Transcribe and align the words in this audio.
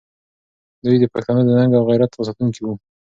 دوی 0.83 0.95
د 0.99 1.05
پښتنو 1.13 1.41
د 1.45 1.49
ننګ 1.57 1.71
او 1.77 1.83
غیرت 1.89 2.11
ساتونکي 2.27 2.61
وو. 2.63 2.73